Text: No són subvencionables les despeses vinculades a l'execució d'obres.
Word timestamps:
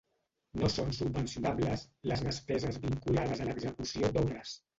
No 0.61 0.69
són 0.75 0.87
subvencionables 0.99 1.83
les 2.13 2.25
despeses 2.29 2.81
vinculades 2.87 3.45
a 3.45 3.49
l'execució 3.51 4.13
d'obres. 4.19 4.57